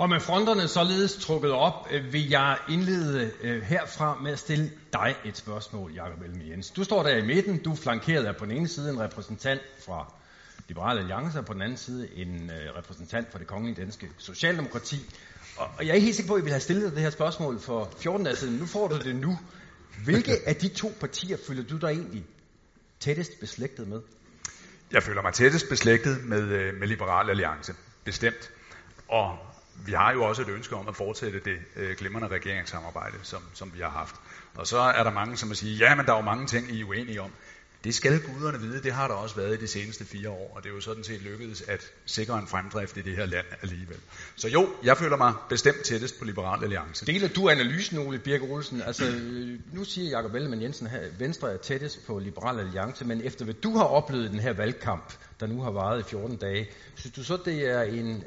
[0.00, 4.70] Og med fronterne således trukket op, øh, vil jeg indlede øh, herfra med at stille
[4.92, 6.76] dig et spørgsmål, Jakob Elme Jensen.
[6.76, 9.60] Du står der i midten, du er flankeret af på den ene side en repræsentant
[9.86, 10.12] fra
[10.68, 14.96] Liberale Alliance, og på den anden side en øh, repræsentant for det kongelige danske Socialdemokrati.
[15.56, 17.92] Og, jeg er helt sikker på, at I ville have stillet det her spørgsmål for
[17.98, 18.54] 14 dage siden.
[18.58, 19.38] Nu får du det nu.
[20.04, 22.24] Hvilke af de to partier føler du dig egentlig
[23.00, 24.00] tættest beslægtet med?
[24.92, 27.74] Jeg føler mig tættest beslægtet med, med Liberal Alliance,
[28.04, 28.50] bestemt.
[29.08, 33.42] Og vi har jo også et ønske om at fortsætte det øh, glimrende regeringssamarbejde, som,
[33.54, 34.14] som vi har haft.
[34.54, 36.70] Og så er der mange, som vil sige, ja, men der er jo mange ting,
[36.70, 37.30] I er uenige om.
[37.84, 40.62] Det skal guderne vide, det har der også været i de seneste fire år, og
[40.62, 43.96] det er jo sådan set lykkedes at sikre en fremdrift i det her land alligevel.
[44.36, 47.06] Så jo, jeg føler mig bestemt tættest på Liberal Alliance.
[47.06, 48.82] Deler du analysen, Ole Birke Olsen?
[48.82, 53.04] Altså, øh, nu siger Jakob Ellemann Jensen her, at Venstre er tættest på Liberal Alliance,
[53.04, 56.36] men efter hvad du har oplevet den her valgkamp, der nu har varet i 14
[56.36, 58.24] dage, synes du så, det er en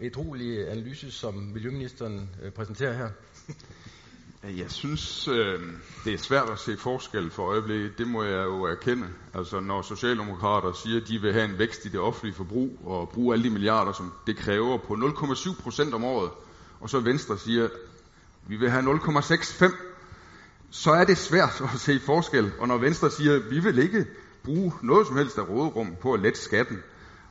[0.00, 3.08] ædruelig analyse, som Miljøministeren øh, præsenterer her?
[4.44, 5.60] Øh, jeg synes, øh,
[6.04, 7.98] det er svært at se forskel for øjeblikket.
[7.98, 9.08] Det må jeg jo erkende.
[9.34, 13.08] Altså, når Socialdemokrater siger, at de vil have en vækst i det offentlige forbrug og
[13.08, 16.30] bruge alle de milliarder, som det kræver på 0,7 procent om året,
[16.80, 17.70] og så Venstre siger, at
[18.46, 19.76] vi vil have 0,65,
[20.70, 22.52] så er det svært at se forskel.
[22.58, 24.06] Og når Venstre siger, at vi vil ikke
[24.44, 26.82] bruge noget som helst af råderum på at lette skatten,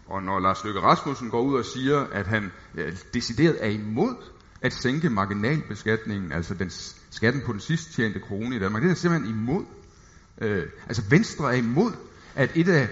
[0.08, 2.52] og når Lars Løkke Rasmussen går ud og siger, at han
[3.14, 4.16] decideret er imod
[4.62, 6.72] at sænke marginalbeskatningen, altså den,
[7.12, 8.84] skatten på den sidst tjente krone i Danmark.
[8.84, 9.66] Det er simpelthen imod.
[10.42, 11.92] Øh, altså Venstre er imod,
[12.36, 12.88] at et af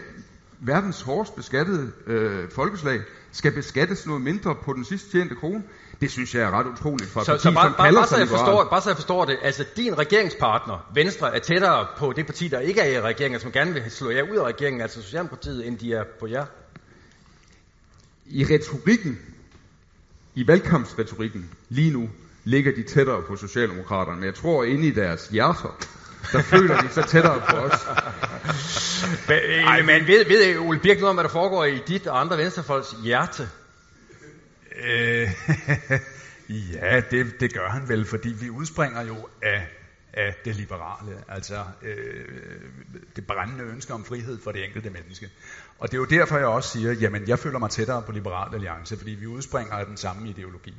[0.59, 2.99] verdens hårdest beskattede øh, folkeslag
[3.31, 5.63] skal beskattes noget mindre på den sidst tjente krone.
[6.01, 8.17] Det synes jeg er ret utroligt for så, parti, så bare, som bare, bare, så
[8.17, 12.25] jeg forstår, bare så jeg forstår det, altså din regeringspartner, Venstre, er tættere på det
[12.25, 15.01] parti, der ikke er i regeringen, som gerne vil slå jer ud af regeringen, altså
[15.01, 16.45] Socialdemokratiet, end de er på jer?
[18.25, 19.19] I retorikken
[20.35, 22.09] i valgkampsretorikken lige nu
[22.49, 25.77] ligger de tættere på Socialdemokraterne, men jeg tror inde i deres hjerter,
[26.31, 27.87] der føler de så tættere på os.
[29.65, 32.37] Ej, men ved, ved Ole Birk noget om, hvad der foregår i dit og andre
[32.37, 33.49] venstrefolks hjerte?
[34.83, 35.29] Øh,
[36.73, 39.67] ja, det, det gør han vel, fordi vi udspringer jo af,
[40.13, 42.25] af det liberale, altså øh,
[43.15, 45.29] det brændende ønske om frihed for det enkelte menneske.
[45.79, 48.55] Og det er jo derfor, jeg også siger, jamen jeg føler mig tættere på Liberal
[48.55, 50.73] Alliance, fordi vi udspringer af den samme ideologi.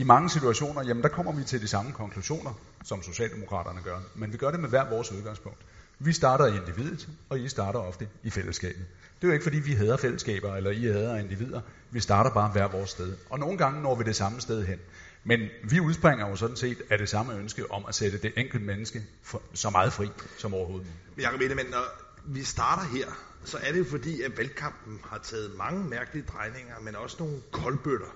[0.00, 2.52] I mange situationer, jamen der kommer vi til de samme konklusioner,
[2.84, 5.58] som Socialdemokraterne gør, men vi gør det med hver vores udgangspunkt.
[5.98, 8.84] Vi starter i individet, og I starter ofte i fællesskabet.
[9.16, 11.60] Det er jo ikke fordi, vi hader fællesskaber, eller I hader individer.
[11.90, 13.16] Vi starter bare hver vores sted.
[13.30, 14.78] Og nogle gange når vi det samme sted hen.
[15.24, 15.40] Men
[15.70, 19.02] vi udspringer jo sådan set af det samme ønske om at sætte det enkelte menneske
[19.22, 21.26] for, så meget fri som overhovedet muligt.
[21.26, 21.84] Jacob Edelmann, når
[22.26, 23.06] vi starter her,
[23.44, 27.36] så er det jo fordi, at valgkampen har taget mange mærkelige drejninger, men også nogle
[27.50, 28.06] koldbøtter.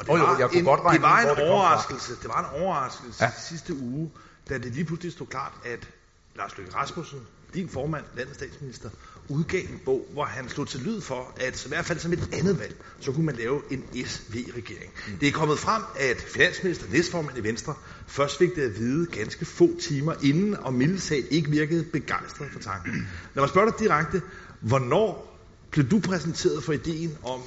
[0.00, 2.40] Og det, oh, jo, var, jeg en, godt det var en det overraskelse, det var
[2.40, 3.30] en overraskelse ja.
[3.48, 4.10] sidste uge,
[4.48, 5.88] da det lige pludselig stod klart, at
[6.36, 7.20] Lars Løkke Rasmussen,
[7.54, 8.90] din formand, landets statsminister,
[9.28, 12.28] udgav en bog, hvor han slog til lyd for, at i hvert fald som et
[12.32, 14.92] andet valg, så kunne man lave en SV-regering.
[15.08, 15.18] Mm.
[15.18, 17.74] Det er kommet frem, at finansminister, næstformand i Venstre,
[18.06, 22.60] først fik det at vide ganske få timer inden, og mildesag ikke virkede begejstret for
[22.60, 23.08] tanken.
[23.34, 24.22] Lad mig spørge dig direkte,
[24.60, 25.38] hvornår
[25.70, 27.40] blev du præsenteret for ideen om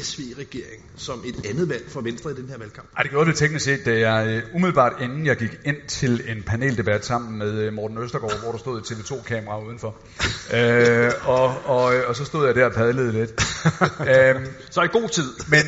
[0.00, 2.88] SV-regering som et andet valg for Venstre i den her valgkamp?
[2.96, 6.22] Ej, det gjorde det teknisk set, da jeg uh, umiddelbart inden jeg gik ind til
[6.28, 9.88] en paneldebat sammen med uh, Morten Østergaard, hvor der stod et TV2-kamera udenfor.
[9.88, 13.30] uh, og, og, og så stod jeg der og padlede lidt.
[14.00, 15.32] uh, så i god tid.
[15.48, 15.64] Men,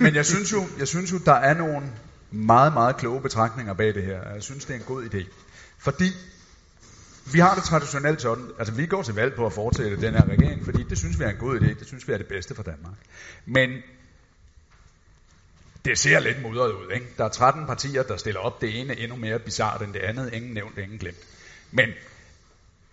[0.00, 1.86] men jeg, synes jo, jeg synes jo, der er nogle
[2.30, 4.32] meget, meget kloge betragtninger bag det her.
[4.34, 5.24] Jeg synes, det er en god idé.
[5.78, 6.12] Fordi
[7.32, 10.24] vi har det traditionelt sådan, altså vi går til valg på at fortsætte den her
[10.24, 12.54] regering, fordi det synes vi er en god idé, det synes vi er det bedste
[12.54, 12.94] for Danmark.
[13.46, 13.70] Men
[15.84, 17.06] det ser lidt mudret ud, ikke?
[17.18, 20.32] Der er 13 partier, der stiller op det ene endnu mere bizart end det andet,
[20.32, 21.26] ingen nævnt, ingen glemt.
[21.70, 21.88] Men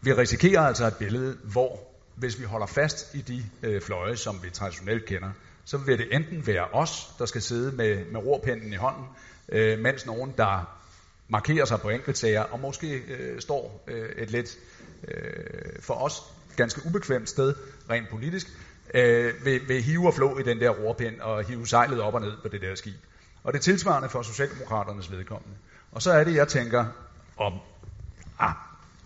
[0.02, 1.80] vi risikerer altså et billede, hvor
[2.16, 5.32] hvis vi holder fast i de øh, fløje, som vi traditionelt kender,
[5.66, 9.06] så vil det enten være os, der skal sidde med, med rorpinden i hånden,
[9.50, 10.83] øh, mens nogen, der
[11.28, 14.58] markerer sig på enkeltsager, og måske øh, står øh, et lidt
[15.08, 15.24] øh,
[15.80, 16.24] for os
[16.56, 17.56] ganske ubekvemt sted,
[17.90, 18.48] rent politisk,
[18.94, 22.22] øh, vil, vil hive og flå i den der rorpind og hive sejlet op og
[22.22, 22.96] ned på det der skib.
[23.44, 25.58] Og det er tilsvarende for Socialdemokraternes vedkommende.
[25.92, 26.86] Og så er det, jeg tænker,
[27.38, 27.54] om,
[28.40, 28.54] ah,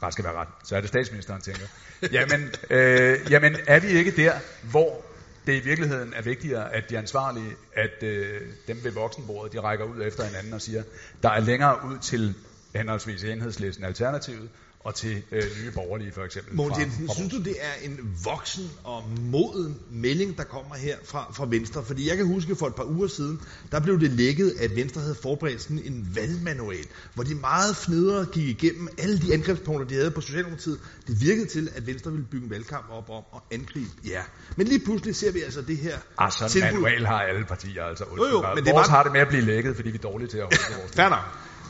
[0.03, 1.65] ret skal være ret, så er det statsministeren tænker,
[2.11, 4.33] jamen, øh, jamen er vi ikke der,
[4.63, 5.05] hvor
[5.47, 9.85] det i virkeligheden er vigtigere, at de ansvarlige, at øh, dem ved voksenbordet, de rækker
[9.85, 10.83] ud efter hinanden og siger,
[11.23, 12.35] der er længere ud til
[12.75, 14.49] henholdsvis enhedslisten alternativet,
[14.88, 16.56] og til øh, nye borgerlige for eksempel.
[16.56, 21.31] Mogens Jensen, synes du det er en voksen og moden melding, der kommer her fra,
[21.34, 21.84] fra Venstre?
[21.84, 23.42] Fordi jeg kan huske for et par uger siden,
[23.72, 28.25] der blev det lækket, at Venstre havde forberedt sådan en valgmanual, hvor de meget fnidere
[28.25, 30.80] gik igennem alle de angrebspunkter, de havde på Socialdemokratiet.
[31.07, 34.22] Det virkede til, at Venstre ville bygge en valgkamp op om at angribe ja.
[34.56, 38.06] Men lige pludselig ser vi altså det her Ah, sådan manual har alle partier altså.
[38.18, 38.88] Jo, jo, men det var...
[38.89, 40.92] har det med at blive lækket, fordi vi er dårlige til at holde vores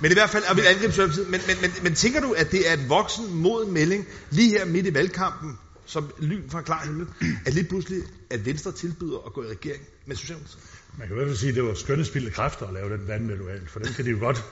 [0.02, 2.70] men i hvert fald, og vil angribe men, men, men, men tænker du, at det
[2.70, 7.08] er et voksen mod melding, lige her midt i valgkampen, som lyn fra klar himmel,
[7.46, 10.64] at lige pludselig, at Venstre tilbyder at gå i regering med Socialdemokratiet?
[10.98, 13.08] Man kan i hvert fald sige, at det var skønne spildte kræfter at lave den
[13.08, 14.44] vandmanual, for den kan de jo godt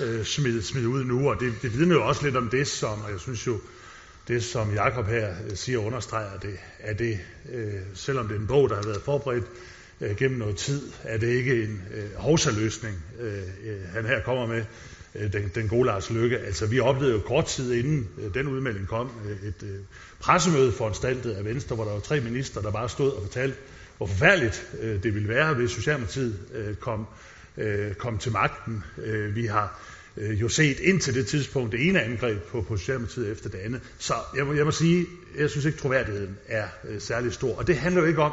[0.00, 3.02] øh, smide, smide ud nu, og det, det vidner jo også lidt om det, som,
[3.02, 3.60] og jeg synes jo,
[4.28, 7.20] det som Jakob her øh, siger understreger det, er det,
[7.52, 9.44] øh, selvom det er en bog, der har været forberedt
[10.00, 13.42] øh, gennem noget tid, er det ikke en øh, hovsaløsning, øh,
[13.94, 14.64] han her kommer med,
[15.14, 16.38] øh, den, den gode Lars Lykke.
[16.38, 19.78] Altså, vi oplevede jo kort tid inden øh, den udmelding kom, øh, et øh,
[20.20, 23.56] pressemøde foranstaltet af Venstre, hvor der var tre minister, der bare stod og fortalte,
[23.96, 27.06] hvor forfærdeligt øh, det ville være, hvis Socialdemokratiet øh, kom,
[27.56, 28.84] øh, kom til magten.
[29.04, 29.80] Øh, vi har
[30.16, 33.80] øh, jo set indtil det tidspunkt det ene angreb på, på Socialdemokratiet efter det andet.
[33.98, 35.06] Så jeg må, jeg må sige,
[35.38, 37.56] jeg synes ikke, troværdigheden er øh, særlig stor.
[37.56, 38.32] Og det handler jo ikke om,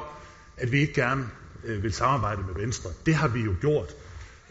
[0.58, 1.26] at vi ikke gerne
[1.64, 2.90] øh, vil samarbejde med Venstre.
[3.06, 3.96] Det har vi jo gjort.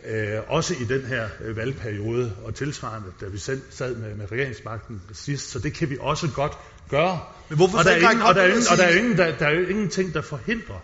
[0.06, 4.32] Øh, også i den her øh, valgperiode, og tilsvarende, da vi selv sad med, med
[4.32, 5.50] regeringsmagten sidst.
[5.50, 6.53] Så det kan vi også godt
[6.88, 7.20] gøre.
[7.49, 9.38] Men hvorfor og der er ingen, og der er ingen, og der er ingen, der,
[9.38, 10.81] der er jo ingenting, der forhindrer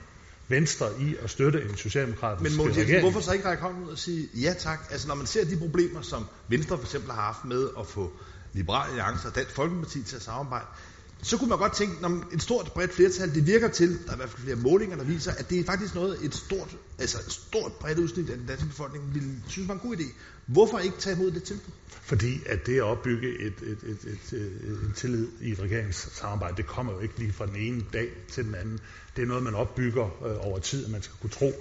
[0.48, 3.00] Venstre i at støtte en socialdemokratisk Men Mogens regering.
[3.00, 4.78] hvorfor så ikke række hånden ud og sige ja tak?
[4.90, 8.12] Altså når man ser de problemer, som Venstre for eksempel har haft med at få
[8.52, 10.66] Liberale Alliance og Dansk Folkeparti til at samarbejde,
[11.22, 14.14] så kunne man godt tænke, når et stort bredt flertal, det virker til, der er
[14.14, 17.18] i hvert fald flere målinger, der viser, at det er faktisk noget, et stort, altså
[17.26, 20.04] et stort bredt udsnit af den danske befolkning ville synes var en god idé.
[20.46, 21.72] Hvorfor ikke tage imod det tilbud?
[21.88, 26.56] Fordi at det at opbygge et, et, et, et, et, en tillid i et regeringssamarbejde,
[26.56, 28.80] det kommer jo ikke lige fra den ene dag til den anden.
[29.16, 31.52] Det er noget, man opbygger øh, over tid, at man skal kunne tro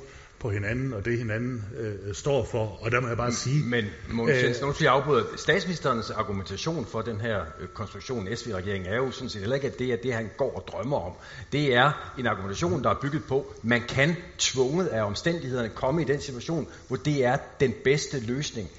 [0.41, 2.77] på hinanden, og det hinanden øh, står for.
[2.81, 3.63] Og der må jeg bare sige...
[3.65, 5.23] Men, Mogens Jensen, øh, jeg afbryder.
[5.37, 9.79] Statsministerens argumentation for den her øh, konstruktion, SV-regeringen, er jo sådan set heller ikke, at
[9.79, 11.11] det er det, han går og drømmer om.
[11.51, 16.05] Det er en argumentation, der er bygget på, man kan tvunget af omstændighederne komme i
[16.05, 18.69] den situation, hvor det er den bedste løsning.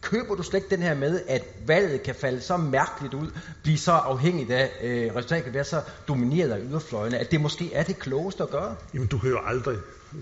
[0.00, 3.30] Køber du slet ikke den her med, at valget kan falde så mærkeligt ud,
[3.62, 7.74] blive så afhængigt af, øh, resultatet kan være så domineret af yderfløjene, at det måske
[7.74, 8.76] er det klogeste at gøre?
[8.94, 9.78] Jamen, du kan jo aldrig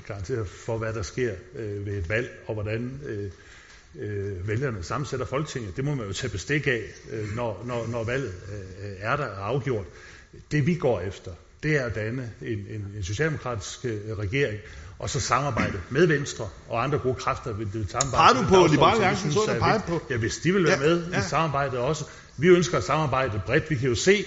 [0.06, 3.30] garantere for, hvad der sker øh, ved et valg, og hvordan øh,
[3.98, 5.76] øh, vælgerne sammensætter Folketinget.
[5.76, 8.34] Det må man jo tage bestik af, øh, når, når, når valget
[8.82, 9.86] øh, er der og afgjort.
[10.50, 14.58] Det vi går efter, det er at danne en, en, en socialdemokratisk øh, regering,
[14.98, 18.34] og så samarbejde med Venstre og andre gode kræfter vil det samarbejde.
[18.34, 20.02] Har du på Liberale Alliance, så der peger på?
[20.10, 21.18] Ja, hvis de vil være ja, med ja.
[21.18, 22.04] i samarbejdet også.
[22.36, 23.70] Vi ønsker at samarbejde bredt.
[23.70, 24.24] Vi kan jo se,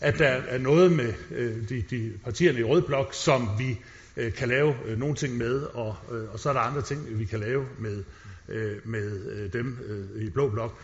[0.00, 3.80] at der er noget med øh, de, de partierne i Rød Blok, som vi
[4.16, 7.18] øh, kan lave øh, nogle ting med, og, øh, og så er der andre ting,
[7.18, 8.04] vi kan lave med,
[8.48, 10.78] øh, med øh, dem øh, i Blå Blok.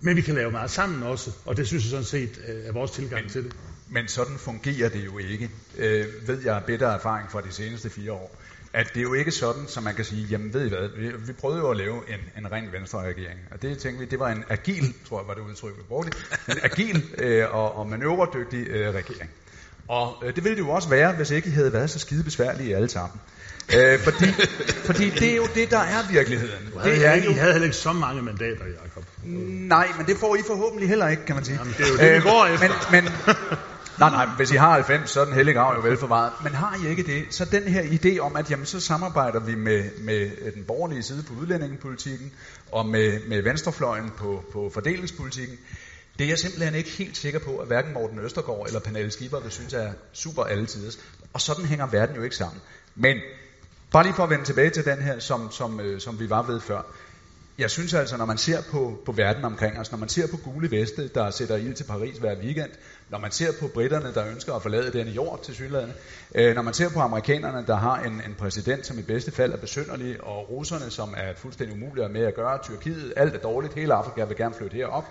[0.00, 2.72] Men vi kan lave meget sammen også, og det synes jeg sådan set øh, er
[2.72, 3.52] vores tilgang men, til det.
[3.92, 8.12] Men sådan fungerer det jo ikke, øh, ved jeg bedre erfaring fra de seneste fire
[8.12, 8.36] år.
[8.72, 11.12] At det er jo ikke sådan, som man kan sige, jamen ved I hvad, vi,
[11.26, 14.18] vi prøvede jo at lave en, en ren venstre regering, og det tænkte vi, det
[14.18, 17.88] var en agil, tror jeg var det udtryk, vi brugte, en agil øh, og, og
[17.88, 19.30] manøvredygtig øh, regering.
[19.88, 22.24] Og øh, det ville det jo også være, hvis ikke I havde været så skide
[22.24, 23.20] besværlige alle sammen.
[23.76, 24.26] Øh, fordi,
[24.84, 26.72] fordi det er jo det, der er virkeligheden.
[26.84, 27.30] Det er jo...
[27.30, 29.04] I havde heller ikke så mange mandater, Jacob.
[29.24, 31.58] Nej, men det får I forhåbentlig heller ikke, kan man sige.
[31.58, 32.90] Jamen, det er jo det, vi går øh, efter.
[32.90, 33.12] Men, men,
[34.00, 36.32] nej, nej, hvis I har 90, så er den hellige grav jo velforvaret.
[36.42, 39.54] Men har I ikke det, så den her idé om, at jamen, så samarbejder vi
[39.54, 42.32] med, med den borgerlige side på udlændingepolitikken,
[42.72, 45.58] og med, med venstrefløjen på, på fordelingspolitikken,
[46.18, 49.40] det er jeg simpelthen ikke helt sikker på, at hverken Morten Østergaard eller Pernille Schieber
[49.40, 50.98] vil synes er super alletiders.
[51.32, 52.60] Og sådan hænger verden jo ikke sammen.
[52.94, 53.16] Men
[53.92, 56.42] bare lige for at vende tilbage til den her, som, som, øh, som vi var
[56.42, 56.82] ved før.
[57.58, 60.36] Jeg synes altså, når man ser på, på verden omkring os, når man ser på
[60.36, 62.70] gule veste, der sætter ild til Paris hver weekend,
[63.08, 65.94] når man ser på britterne, der ønsker at forlade den jord til Sydlandet,
[66.34, 69.52] øh, når man ser på amerikanerne, der har en, en præsident, som i bedste fald
[69.52, 73.74] er besynderlig, og russerne, som er fuldstændig umulige med at gøre, Tyrkiet, alt er dårligt,
[73.74, 75.04] hele Afrika vil gerne flytte herop,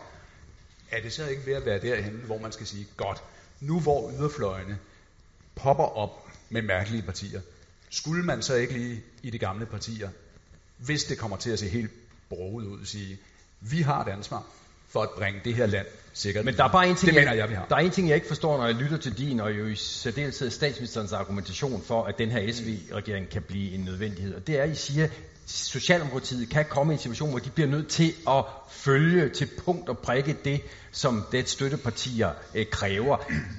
[0.92, 3.24] er det så ikke ved at være derhen, hvor man skal sige, godt,
[3.60, 4.78] nu hvor yderfløjene
[5.56, 7.42] popper op med mærkelige partier,
[7.90, 10.10] skulle man så ikke lige i de gamle partier,
[10.78, 11.92] hvis det kommer til at se helt
[12.30, 13.18] broget ud, sige,
[13.62, 14.44] vi har et ansvar
[14.90, 16.46] for at bringe det her land sikkert.
[16.46, 17.66] Men der er bare en ting, det mener jeg, vi har.
[17.66, 19.76] Der er en ting, jeg ikke forstår, når jeg lytter til din, og jo i
[19.76, 24.36] særdeleshed statsministerens argumentation for, at den her SV-regering kan blive en nødvendighed.
[24.36, 25.08] Og det er, at I siger,
[25.46, 29.90] Socialdemokratiet kan komme i en situation, hvor de bliver nødt til at følge til punkt
[29.90, 33.18] og prikke det, som det støttepartier øh, kræver.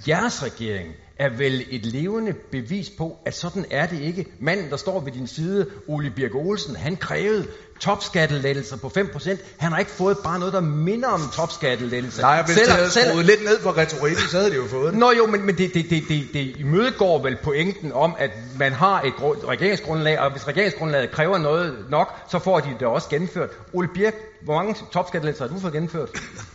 [0.09, 4.27] Jeres regering er vel et levende bevis på, at sådan er det ikke.
[4.39, 7.47] Manden, der står ved din side, Ole Birk Olsen, han krævede
[7.81, 9.37] topskattelettelser på 5%.
[9.59, 12.23] Han har ikke fået bare noget, der minder om topskattelettelser.
[12.23, 14.99] Nej, hvis selv, havde selv, lidt ned for retorikken, så havde de jo fået det.
[14.99, 18.73] Nå jo, men, men det, det, det, det, det imødegår vel pointen om, at man
[18.73, 19.15] har et
[19.49, 23.51] regeringsgrundlag, og hvis regeringsgrundlaget kræver noget nok, så får de det også gennemført.
[23.73, 26.09] Ole Birk, hvor mange topskattelettelser har du fået gennemført?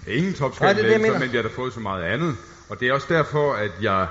[0.08, 2.36] Ingen topskattelettelser, men vi har da fået så meget andet.
[2.70, 4.08] Og det er også derfor, at jeg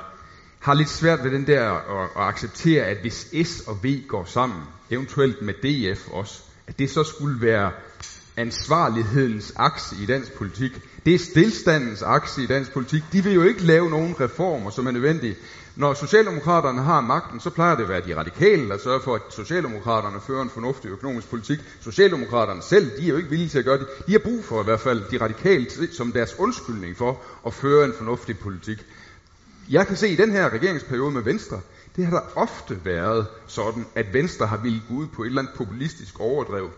[0.64, 4.24] har lidt svært ved den der at, at acceptere, at hvis S og V går
[4.24, 7.72] sammen, eventuelt med DF også, at det så skulle være
[8.36, 10.80] ansvarlighedens akse i dansk politik.
[11.06, 13.02] Det er stillstandens akse i dansk politik.
[13.12, 15.36] De vil jo ikke lave nogen reformer, som er nødvendige.
[15.76, 19.22] Når Socialdemokraterne har magten, så plejer det at være de radikale, der sørger for, at
[19.30, 21.58] Socialdemokraterne fører en fornuftig økonomisk politik.
[21.80, 23.86] Socialdemokraterne selv, de er jo ikke villige til at gøre det.
[24.06, 27.84] De har brug for i hvert fald de radikale som deres undskyldning for at føre
[27.84, 28.86] en fornuftig politik.
[29.70, 31.60] Jeg kan se i den her regeringsperiode med Venstre,
[31.96, 35.42] det har der ofte været sådan, at Venstre har ville gå ud på et eller
[35.42, 36.70] andet populistisk overdrev,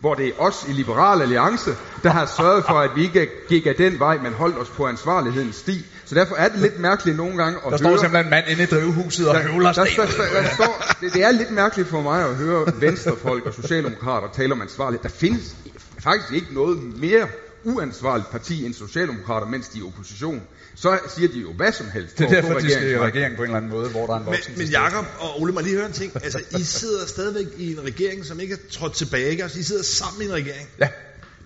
[0.00, 1.70] hvor det er os i Liberal Alliance,
[2.02, 4.86] der har sørget for, at vi ikke gik af den vej, men holdt os på
[4.86, 5.86] ansvarlighedens sti.
[6.04, 8.62] Så derfor er det lidt mærkeligt nogle gange at Der står simpelthen en mand inde
[8.62, 12.02] i drivhuset og høvler der, der, der, der, står, det, det er lidt mærkeligt for
[12.02, 15.02] mig at høre venstrefolk og socialdemokrater tale om ansvarlighed.
[15.02, 15.56] Der findes
[15.98, 17.28] faktisk ikke noget mere
[17.64, 20.42] uansvarligt parti end socialdemokrater, mens de er i opposition
[20.76, 22.18] så siger de jo hvad som helst.
[22.18, 24.18] Det er derfor, de skal i regering på en eller anden måde, hvor der er
[24.18, 24.52] en voksen.
[24.52, 26.12] Men, men Jacob og Ole, må lige høre en ting.
[26.14, 29.30] Altså, I sidder stadigvæk i en regering, som ikke er trådt tilbage.
[29.30, 29.42] Ikke?
[29.42, 30.68] Altså, I sidder sammen i en regering.
[30.80, 30.88] Ja.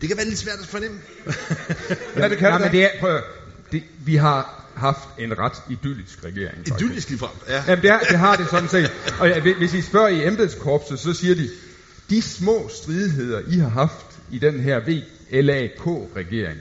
[0.01, 0.99] Det kan være lidt svært at fornemme.
[2.17, 3.21] ja, det kan ja, men det er, prøv,
[3.73, 6.59] det, vi har haft en ret idyllisk regering.
[6.67, 7.65] Idyllisk ligefrem, ja.
[7.69, 8.93] Jamen, det, er, det har det sådan set.
[9.21, 11.49] Og ja, hvis I spørger i embedskorpset, så siger de,
[12.11, 16.59] de små stridigheder, I har haft i den her VLAK-regering,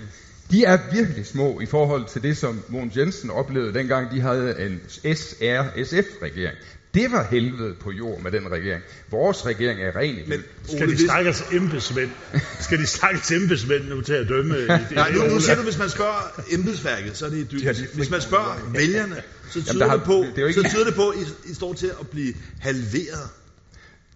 [0.51, 4.56] de er virkelig små i forhold til det, som Mogens Jensen oplevede, dengang de havde
[4.60, 4.82] en
[5.16, 6.58] SR-SF-regering.
[6.94, 8.84] Det var helvede på jord med den regering.
[9.12, 12.10] Vores regering er ren Men skal de stakkels embedsmænd,
[12.60, 14.56] skal de stakkels embedsmænd nu til at dømme?
[14.92, 17.96] Nej, nu, nu siger du, hvis man spørger embedsværket, så er det idyllisk.
[17.96, 19.16] Hvis man spørger vælgerne,
[19.50, 21.54] så tyder, Jamen, har, det, på, det, det så tyder det på, at I, I
[21.54, 23.30] står til at blive halveret.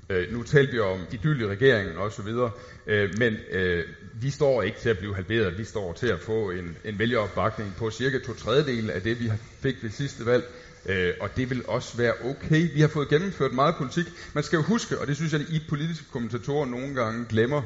[0.10, 2.52] Øh, nu talte vi om idyll i regeringen og så videre,
[2.88, 6.52] øh, men øh, vi står ikke til at blive halveret, vi står til at få
[6.52, 10.44] en, en vælgeropbakning på cirka to tredjedel af det, vi fik ved sidste valg.
[10.86, 12.74] Øh, og det vil også være okay.
[12.74, 14.06] Vi har fået gennemført meget politik.
[14.34, 17.62] Man skal jo huske, og det synes jeg, at I politiske kommentatorer nogle gange glemmer,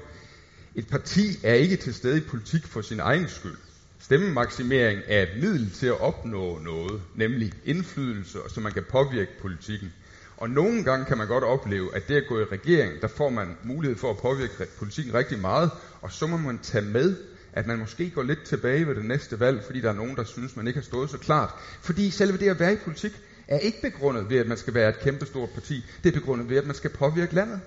[0.75, 3.57] et parti er ikke til stede i politik for sin egen skyld.
[3.99, 9.93] Stemmemaksimering er et middel til at opnå noget, nemlig indflydelse, så man kan påvirke politikken.
[10.37, 13.29] Og nogle gange kan man godt opleve, at det at gå i regering, der får
[13.29, 17.15] man mulighed for at påvirke politikken rigtig meget, og så må man tage med,
[17.53, 20.23] at man måske går lidt tilbage ved det næste valg, fordi der er nogen, der
[20.23, 21.49] synes, man ikke har stået så klart.
[21.81, 23.11] Fordi selve det at være i politik
[23.47, 25.83] er ikke begrundet ved, at man skal være et kæmpestort parti.
[26.03, 27.59] Det er begrundet ved, at man skal påvirke landet.